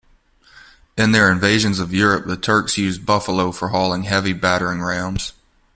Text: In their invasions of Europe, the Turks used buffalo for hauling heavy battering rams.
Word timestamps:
In 0.97 1.11
their 1.11 1.31
invasions 1.31 1.77
of 1.79 1.93
Europe, 1.93 2.25
the 2.25 2.35
Turks 2.35 2.75
used 2.75 3.05
buffalo 3.05 3.51
for 3.51 3.67
hauling 3.67 4.01
heavy 4.01 4.33
battering 4.33 4.81
rams. 4.83 5.33